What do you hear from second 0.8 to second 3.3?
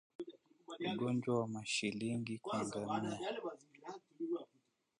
Ugonjwa wa Mashilingi kwa ngamia